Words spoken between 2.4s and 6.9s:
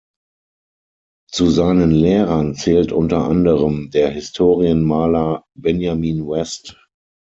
zählt unter anderem der Historienmaler Benjamin West.